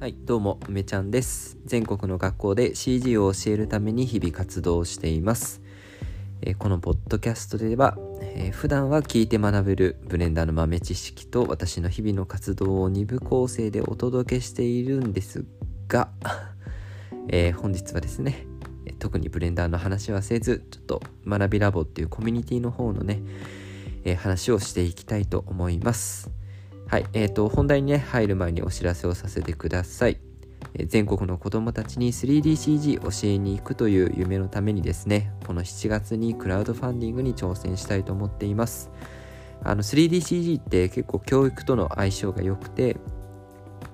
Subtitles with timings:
[0.00, 1.58] はい、どうも、梅ちゃんです。
[1.64, 5.60] 全国の学校で CG を教えるために日々活動しています。
[6.40, 15.44] えーこのポッドキャストでは、えー普段は聞いて学べるブレンダーの豆知識と私の日々の活動を2部構成でお届けしているんです
[15.88, 16.10] が、
[17.26, 18.46] えー本日はですね、
[19.00, 23.20] 特にブレンダーの話はせず、ちょっと学びラボっていうコミュニティの方のね、
[24.04, 26.37] え話をしていきたいと思います。
[26.88, 30.18] はい、えー、と本題にね入る前にお知らせをさせてください。
[30.86, 38.90] 全国の子どもたちに 3DCG 教えに行くという夢のためにですね、この7月にクラウドファンディングに挑戦したいと思っています。
[39.62, 42.96] あの 3DCG って結構教育との相性が良くて、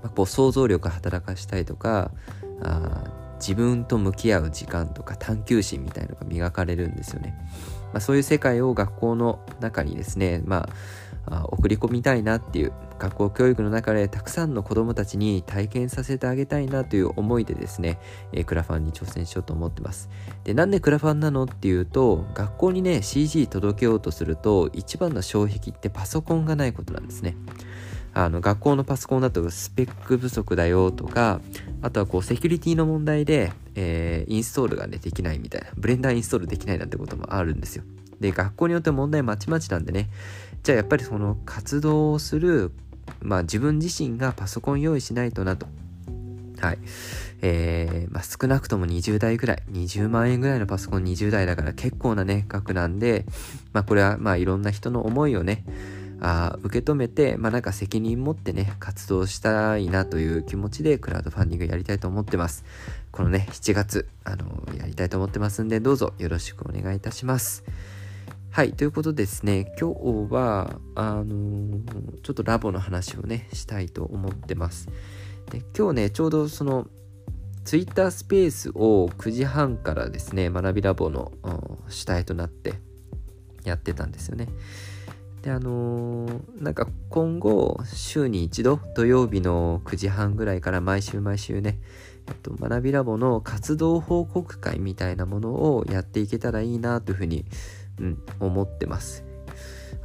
[0.02, 2.12] まあこう想像力を働かしたりとか
[2.62, 3.04] あ
[3.40, 7.34] 自分と向き合う時間とか探求心みたいのが磨かれるんですよね。
[7.92, 10.68] まあ、そういう世界を学校の中にですね、まあ、
[11.26, 17.98] あ送り込みたいなっていう学校教育の中でたくさんの子どもたちに体験させてあげたいなという思いでですね、
[18.32, 20.08] えークラファンに挑戦しようと思ってます。
[20.44, 27.36] で、なんでクラファンなのっていうと、学校にね、CG 届けようとすると、一番の障壁ってパソコンがないことなんですね。
[28.16, 31.40] あの学校のパソコンだとスペック不足だよとか
[31.82, 37.82] あとはこうセキュリティの問題で、えーインストールがねできないみたいなブレンダーインストールできないなんてこともあるんですよ
[38.24, 40.08] で学校によって問題まちまちなんでね
[40.62, 42.72] じゃあやっぱりその活動をする
[43.20, 45.66] まあ自分自身がパソコン用意しないとなと
[46.60, 46.78] はい
[47.42, 53.26] えーまあ、少なくとも20台ぐらい20万円ぐらいのパソコン20台だから結構なね額なんで
[53.74, 55.62] まあこれはまあいろんな人の思いをね
[56.26, 62.64] あ受け止めて、まあなんか責任持ってね、活動したいなという気持ちでクラウドファンディングやりたいと思ってます。
[63.10, 67.64] このね、7月、あのやりたいと思ってますんで、どうぞよろしくお願いいたします。
[68.54, 74.88] はい、ということでですね、今日は、あのーちょっとラボの話をね、したいと思ってます。
[75.50, 76.86] で、今日ね、ちょうどその、
[77.64, 81.32] ツイッタースペースを9時半からですね、学びラボの
[81.88, 82.74] 主体となって
[83.64, 84.46] やってたんですよね。
[85.42, 91.80] であのーなんか今後週に一度土曜日の9時半ぐらいから毎週毎週ね、
[92.28, 97.44] えっと、学びラボの活動報告会みたいなものをやっていけたらいいなというふうに、
[97.98, 99.24] うん、思ってます。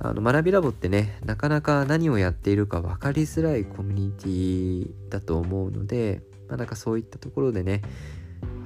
[0.01, 7.81] あの学びラボってねなかなか何をやっているか分かりづらいコミュニティだと思うので、まあ、なんかそういったところでね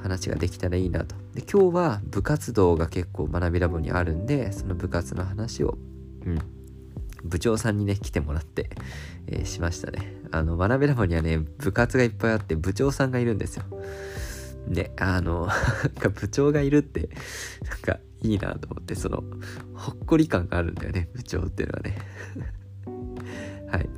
[0.04, 1.16] 話ができたらいいなと。
[1.34, 5.78] で今日は部活動が結構学びラボにあるんでその部活の話を、
[6.26, 6.40] うん、
[7.24, 8.70] 部長さんにね来てもらって、
[9.28, 13.64] えーしましたねあの学べラボにはね部活がいっぱいあって部長さんがいるんですよ
[14.68, 15.48] であの
[16.14, 17.10] 部長がいるって
[17.68, 19.24] なんかいいなと思ってその
[19.76, 21.98] ほっこり感があるんだよね部長っていうのはね。
[23.70, 23.90] はい。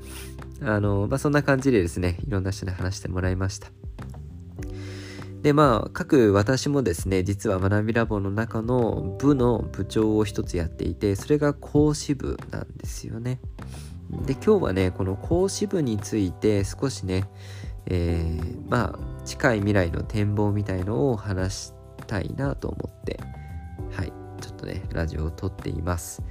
[0.61, 3.71] あのまあそんな感じでですねいろんな人に話してもらいました。
[5.41, 13.39] でまあ各私もですね実は学びラボの中の部の部長を一つやっていてそれが講師部なんですよね。
[14.25, 17.25] で今日はねこの講師部について少しね
[17.85, 21.73] えーまあ近い未来の展望みたいのを話し
[22.07, 23.19] たいなと思って
[24.65, 26.21] ねラジオを撮っています。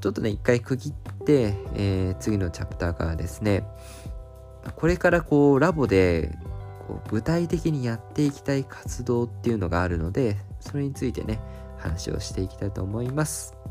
[0.00, 0.92] ちょっとね一回区切っ
[1.24, 3.64] て、えー次のチャプターからですね
[4.76, 6.38] これからこうラボで
[6.86, 11.40] こう具体的にやっていきたい活動っていうのがあるのでそれについてね
[11.78, 13.61] 話をしていきたいと思います。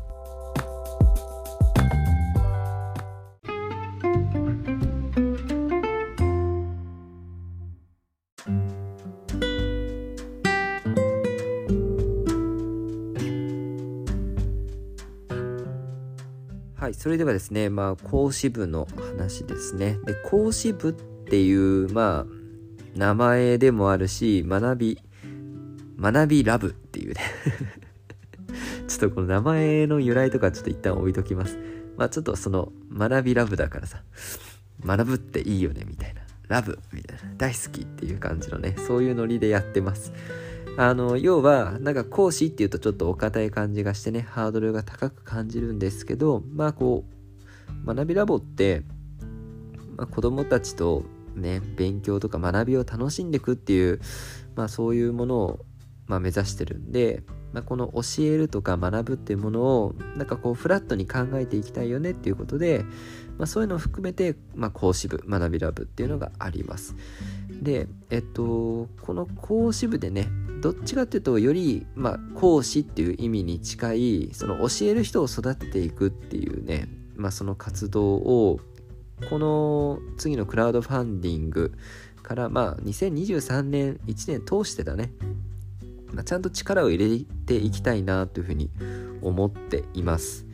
[16.82, 20.00] はいそれではですねまあ講師部の話ですね。
[20.04, 24.98] で講師部っていうまあ名前でもあるし学び
[25.96, 27.20] 学びラブっていうね。
[28.88, 31.56] ちょっとこの名前の由来とかちょっと一旦置いときます。
[31.96, 34.02] まあちょっとその学びラブだからさ
[34.84, 36.22] 学ぶっていいよねみたいな。
[36.48, 37.22] ラブみたいな。
[37.36, 40.12] 大好きっていう感じのねそういうノリでやってます。
[40.76, 47.04] あの要はなんか講師っていうとちょっとお堅い感じがしてねハードルが高く感じるんですけどまあこ
[47.84, 48.82] う学びラボって、
[49.96, 51.02] まあ、子供たちと
[51.34, 54.00] ね勉強とか学びを楽しんでいくっていう
[54.54, 55.60] まあそういうものを、
[56.06, 57.22] まあ、目指してるんで、
[57.52, 62.84] まあ、この教えるとか学ぶっていうものをなんかこうフラットに考えていきたいよねっていうことで、
[63.42, 66.94] まあ、そういうのを含めて、まあ、講師部学びラブっていうのがあります。
[67.50, 70.28] でえっとこの講師部でね
[70.60, 76.86] どっちかっていうとより、まあ、講師っていう意味に近いその教える人を育てていくっていうね、
[77.16, 78.60] まあ、その活動を
[79.28, 81.72] この次のクラウドファンディング
[82.22, 85.10] からまあ2023年1年通してだね、
[86.12, 88.70] まあ、ちゃんと力を入れていきたいなというふうに
[89.20, 90.46] 思っています。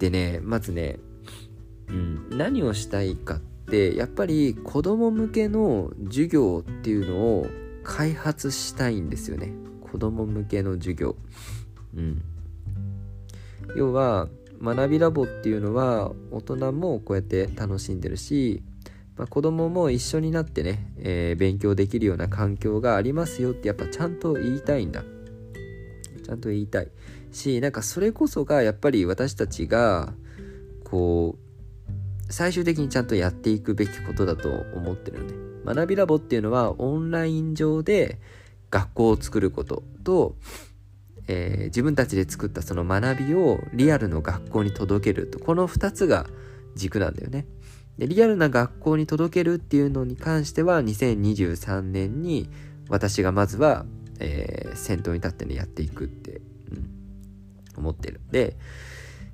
[0.00, 0.98] でねまずね、
[1.90, 1.92] う
[2.34, 7.46] ん、何をしたいかってやっぱり子供向けの授業っていうのを
[7.82, 9.52] 開発したいんですよね。
[9.80, 11.16] 子供向けの授業。
[11.96, 12.22] うん。
[13.76, 14.28] 要は
[14.62, 18.62] 学びラボっていうのは大人もこうやって楽しんでるし
[19.20, 25.02] まあ、子供も一緒になってね、えー、勉強できるような環境がありますよってやっぱちゃんと言いたいんだ。
[26.24, 26.88] ちゃんと言いたい。
[27.30, 30.14] しなんかそれこそがやっぱり私たちが
[30.84, 31.49] こう
[32.30, 35.34] 最終的にちゃんとやっていくべきことだと思ってるのね。
[35.64, 38.18] 学びラボっていうのはオンライン上で
[38.70, 40.36] 学校を作ることと、
[41.28, 45.38] えー、自分たちで作ったその学びをリアルの学校に届けると。
[45.38, 46.26] この2つが
[46.76, 47.46] 軸なんだよね。
[47.98, 52.48] でリアルな学校に届けるっていうのに関しては2023年に
[52.88, 53.84] 私がまずは、
[54.20, 56.40] えー、先頭に立ってねやっていくって、
[56.70, 56.90] うん、
[57.76, 58.20] 思ってる。
[58.30, 58.56] で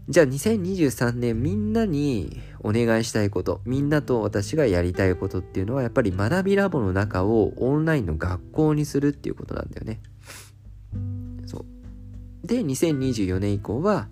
[0.08, 10.00] じゃあ2023年みんなにお願いしたいことみんなと私がやりたいことっていうのはやっぱり学びラボの中をオンラインの学校にするっていうことなんだよね
[11.46, 11.64] そ
[12.44, 14.08] うで2024年以降は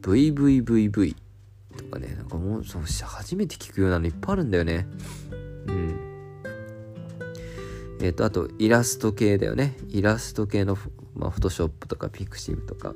[0.02, 1.16] VVVV
[1.78, 4.88] とかね、なんかもう、そう初めて聞くようなのいっぱいあるんだよね。
[5.68, 6.00] うん。
[8.02, 9.78] えっ、ー、と、あと、イラスト系だよね。
[9.90, 10.78] イラスト系の、
[11.16, 12.94] まあ、フォトショップとか、ピクシブとか、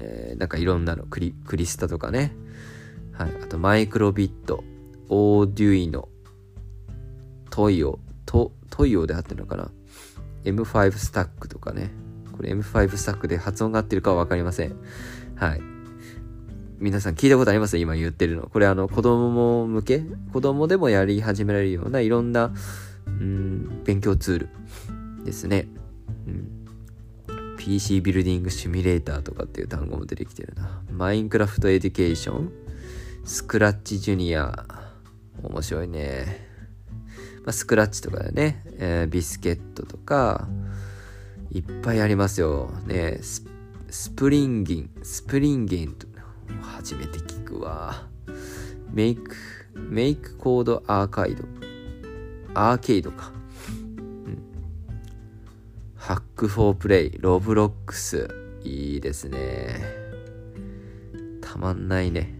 [0.00, 2.32] えー、なんかいろんなの、クリクリスタとかね。
[3.12, 3.32] はい。
[3.42, 6.08] あと、 micro:bit、Arduino、
[7.50, 9.70] トイオ、ト、トイオで合ってるのかな
[10.44, 11.90] ?M5 スタックとかね。
[12.32, 14.76] これ M5 スタックで発音が合ってるかはわかりません。
[15.36, 15.60] はい。
[16.78, 17.76] 皆さん聞いたことあります？
[17.76, 18.48] 今言ってるの。
[18.48, 20.02] これあの子供向け？
[20.32, 22.54] 子供でもやり始められるようないろんな、
[23.06, 24.48] うん、勉強ツール
[25.26, 25.68] ですね。
[27.60, 30.82] PC ビルディングシミュレーターとかっていう単語も出てきてるな。
[30.90, 32.52] マインクラフトエデュケーション
[33.26, 34.64] スクラッチジュニア
[35.42, 36.48] 面白いね。
[37.44, 40.48] まあ、スクラッチとかでね、えー、ビスケットとか、
[41.50, 42.70] いっぱいありますよ。
[42.86, 43.44] ねス
[43.90, 46.06] スプリンギン、スプリンギンと、
[46.62, 48.06] 初めて聞くわ。
[48.90, 49.36] メイク、
[49.74, 51.44] MakeCode アーカイド。
[52.54, 53.39] アーケイドか。
[56.10, 58.28] ハックフォープレイ、 Roblox。
[58.64, 59.80] いいですね。
[61.40, 62.34] たまんないね。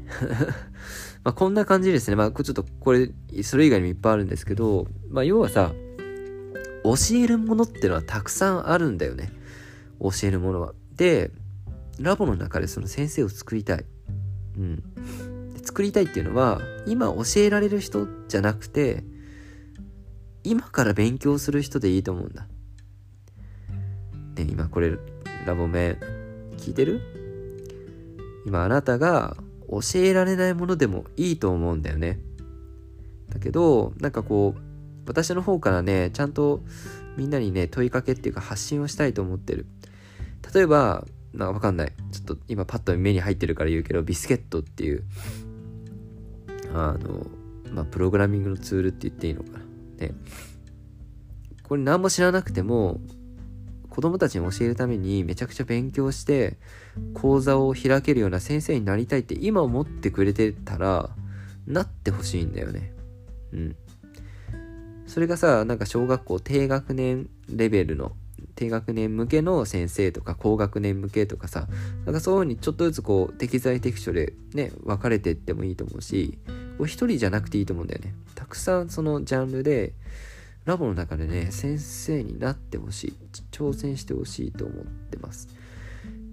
[1.22, 2.16] まあ、こんな感じですね。
[2.16, 3.12] まあ、ちょっとこれ、
[3.44, 5.72] それ以外にもいっぱいあるんですけど、まあ、要はさ、
[6.82, 9.30] 教えるものってのはたくさんあるんだよね。
[10.00, 10.74] 教えるものは。
[10.96, 11.30] で、
[12.00, 13.84] ラボの中でその先生を作りたい。
[14.58, 14.82] うん。
[15.62, 19.04] 作りたいっていうのは、今教えられる人じゃなくて、
[20.42, 22.48] 今から勉強する人でいいと思うんだ。
[24.44, 24.96] ね、今これ
[25.46, 25.98] ラボメ
[26.56, 27.00] 聞いてる？
[28.46, 29.36] 今あなたが
[29.68, 32.18] 教えられないものでもいいと思うんだよね。
[33.28, 34.60] だけど、なんかこう、
[35.06, 36.62] 私の方からね、ちゃんと
[37.16, 39.66] みんなにね、問いかけっていうか発信をしたいと思ってる。
[40.54, 41.92] 例えば、なんかわかんない。
[42.10, 45.04] ちょっと今パッと目に入ってるから言うけど、ビスケットっていう、
[46.74, 47.26] あの、
[47.72, 49.58] まあ、プログラミングのツールって言っていいのかな。
[50.06, 50.14] ね。
[51.62, 53.00] これ何も知らなくても、
[54.00, 56.56] 子供たちに教えるためにめちゃくちゃ勉強して
[57.12, 61.10] 講座を開けるような先生になりたいって今思ってくれてたら
[61.66, 62.94] なってほしいんだよね。
[63.52, 63.76] うん。
[65.06, 68.12] それがさ、なんか小学校低学年レベルの
[68.54, 71.68] 低学年向けの先生とか高学年向けとかさ
[72.06, 76.38] なんかそういう風にちょっとずつこう適材適所でね分かれていってもいいと思うし
[76.80, 79.92] 一人じゃなくていいと思うんだよねたくさんそのジャンルで
[80.64, 83.14] ラボの中でね先生になってほしい
[83.50, 85.48] 挑戦してほしいと思ってます。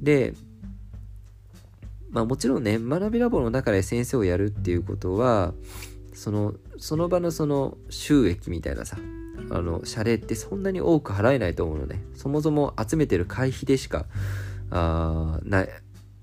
[0.01, 0.34] で
[2.10, 5.53] まあもちろんね学びラボの中で先生をやるっていうことは
[6.13, 8.98] そのその場のその収益みたいなさ
[9.50, 12.03] あの謝礼ってそんなに多く払えないと思うのね。
[12.15, 14.05] そもそも集めてる会費でしか
[14.69, 15.69] あない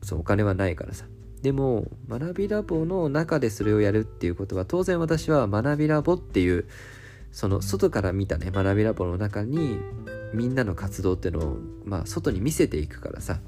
[0.03, 1.07] そうお金はないからさ。
[1.43, 6.67] でも学びラボの中でそれをやるっていうことは当然私は学びラボっていう
[7.35, 9.79] その外から見たね学びラボの中に
[10.33, 13.41] みんなの活動っていうのをまあ外に見せていくからさ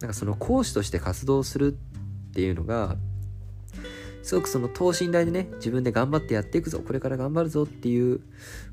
[0.00, 1.76] なんかその講師として活動する
[2.30, 2.96] っていうのが
[4.22, 8.20] すごくその等身大でね、自分で頑張ってやっていくぞ、これから頑張るぞっていう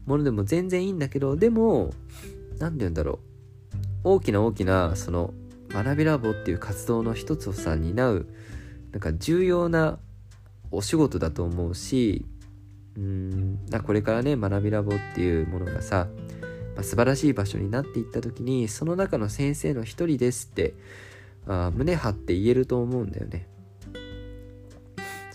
[0.05, 1.93] ものでも全然いいんだけど、でも、
[2.59, 3.19] 何て言うんだろう。
[4.03, 5.33] 大きな大きな、その、
[5.69, 8.27] 学びラボっていう活動の一つをさ、担う、
[8.91, 9.97] なんか重要な
[10.71, 12.25] お仕事だと思うし、
[12.97, 16.07] うんだ、これからね、学びラボっていうものがさ、
[16.75, 20.73] まあ、素晴らしい場所になっていった時に、その中の先生の一人ですって、
[21.47, 23.47] あ胸張って言えると思うんだよね。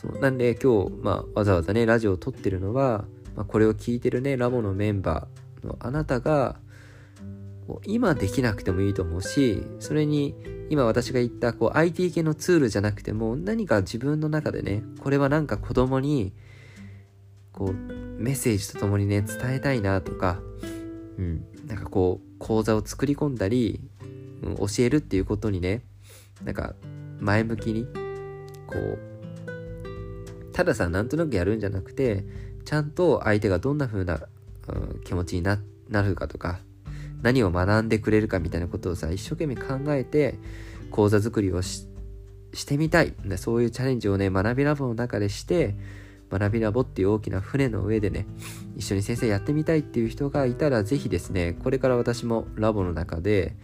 [0.00, 3.04] そうなんで今日、まあ、わざわざねラジオを撮ってるのは、
[3.36, 6.56] まあ、これを聞いてるねラボのメンバーのあなたが
[7.84, 10.34] 今できなくてもいいと思うしそれに
[10.70, 16.32] 今私が言ったこう IT 系のツールじゃなくても何か自分の中でねこれはなんか子供に
[17.60, 20.40] こうメッセージとともにね伝えたいなとか、
[21.18, 23.82] うん、なんかこう講座を作り込んだり、
[24.42, 25.82] うん、教えるっていうことにね
[26.42, 26.74] なんか
[27.18, 27.84] 前向きに
[28.66, 28.98] こう
[30.54, 32.24] たださなんとなくやるんじゃなくて
[32.64, 34.22] ちゃんと相手がどんな風な、
[34.68, 35.58] うん、気持ちにな
[36.02, 36.60] るかとか
[37.20, 40.38] 何を学んでくれるかみたいなことをさ一生懸命考えて
[40.90, 41.84] 講座作りをし
[42.66, 43.12] てみたい。
[43.36, 45.76] そういうチャレンジをね学びラボの中でして
[46.30, 48.26] 学びラボっていう大きな船の上でね
[48.76, 53.56] 一緒に先生やってみたいっていう人がいたら是非ですねこれから私もラボの中で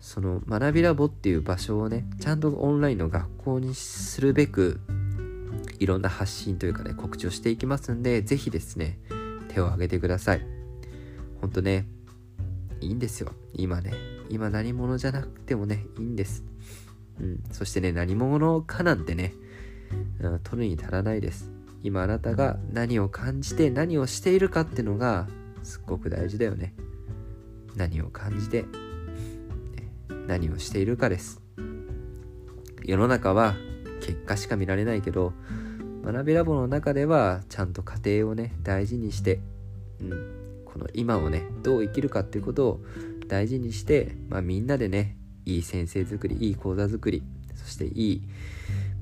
[0.00, 4.80] その学びラボっていう場所をねちゃんとオンラインの学校にするべく
[5.82, 9.00] いろんな発信というかね、告知をしていきますんで、ぜひですね、
[9.48, 10.46] 手を挙げてください。
[11.40, 11.86] ほんとね、
[12.80, 13.32] いいんですよ。
[13.52, 13.92] 今ね。
[14.28, 16.44] 今何者じゃなくてもね、いいんです。
[17.20, 17.42] うん。
[17.50, 19.34] そしてね、何者かなんてね、
[20.20, 21.50] うん、取るに足らないです。
[21.82, 25.26] 今あなたが何を感じて何をしているかってのが
[25.62, 26.74] すっごく大事だよね。
[27.76, 28.64] 何を感じて
[30.26, 31.40] 何をしているかです。
[32.84, 33.54] 世の中は
[34.00, 35.32] 結果しか見られないけど
[36.04, 39.40] 学びラボの中ではちゃんと家庭をね大事にして、
[40.00, 42.80] うん、この今をねどう生きるかっていうことを
[43.28, 47.22] 大事にして、まあ、みんなでねいい先生作りいい講座作り
[47.54, 48.22] そしていい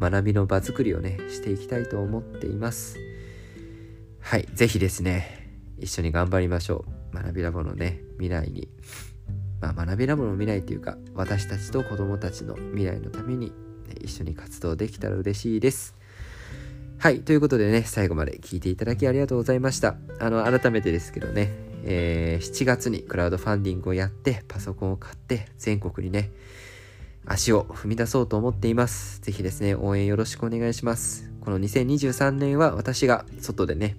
[0.00, 2.96] 学びの場作りをねしていきたいと思っています
[4.20, 8.68] はい是非ですね一緒に頑張りましょう学びラボのね未来に
[9.60, 13.52] まあ、学びラボの未来っていうか私たちと子供たちの未来のために、ね、
[14.00, 16.00] 一緒に活動できたら嬉しいです
[17.00, 17.20] はい。
[17.20, 19.96] ということでね、最後まで聞いていただきありがとうございました。
[20.18, 21.50] あの、改めてですけどね、
[21.82, 26.30] えー、7月にクラウドファンディングをやって、パソコンを買って、全国にね、
[27.26, 29.20] 足を踏み出そうと思っています。
[29.20, 31.30] ぜひですね、応援よろしくお願いします。
[31.40, 33.96] この2023年は私が外でね、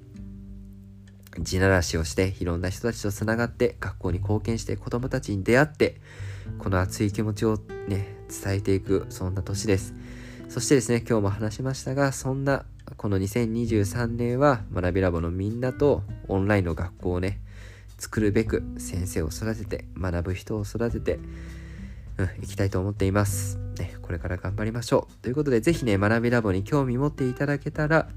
[1.40, 6.02] 地ならしをして、いろんな人たちとつながって、学校に貢献して、子供たちに出会って、
[6.60, 9.94] この熱い気持ちをね、伝えていく、そんな年です。
[10.50, 12.66] そしてですね、今日も話しましたが、そんな
[12.98, 17.40] この2023年は学びラボのみんなとオンラインの学校をね
[17.98, 21.20] 作るべく先生を育てて学ぶ人を育てて、
[22.22, 28.10] うん、いきたいと思っています、ね、これから頑張りましょうということで是非ね学びラボに興味持っていただけたら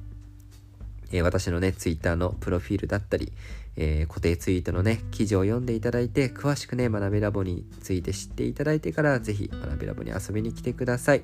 [1.14, 3.32] えー、私のね、ツイッターのプロフィールだったり、
[3.76, 11.22] えー、固定ツイートのね、記事を読んでいただいて、詳しくね、学びラボについて知っていただいてから、ぜひ学びラボに遊びに来てください。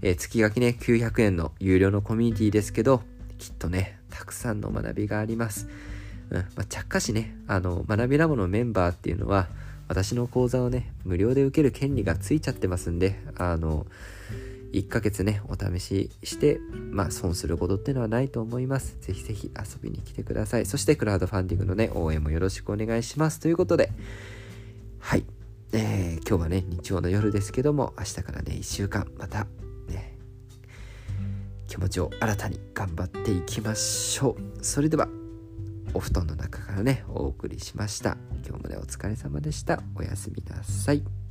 [0.00, 3.02] えー、月額ね、900円の有料のコミュニティですけど、
[3.38, 5.68] きっとね、たくさんの学びがあります。
[6.30, 9.48] うん、まあ、着火しね、あの、学びラボのメンバーっていうのは、
[9.92, 13.86] 私の講座をね、無料で受ける権利がついちゃってますんで、あの、
[14.72, 18.96] 1ヶ月ね、お試しして、まあ、損することってのはないと思います。
[19.02, 20.64] ぜひぜひ遊びに来てください。
[20.64, 23.38] そして、クラウドファンディングのね、応援もよろしくお願いします。
[23.38, 23.92] ということで、
[24.98, 25.26] はい。
[25.74, 29.46] えー、今日はね、日曜の夜ですけども、明日からね、1週間、また、
[29.88, 30.16] ね、
[31.68, 34.64] 気持ちを新たに頑張っていきましょう。
[34.64, 35.06] それでは、
[35.94, 38.16] お布団の中からね、お送りしました。
[38.46, 39.82] 今日もね、お疲れ様でした。
[39.94, 41.21] おやすみなさい。